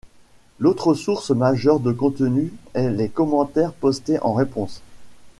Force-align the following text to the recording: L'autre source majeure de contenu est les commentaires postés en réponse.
L'autre 0.57 0.95
source 0.95 1.29
majeure 1.29 1.79
de 1.79 1.91
contenu 1.91 2.51
est 2.73 2.89
les 2.89 3.07
commentaires 3.07 3.71
postés 3.71 4.17
en 4.23 4.33
réponse. 4.33 4.81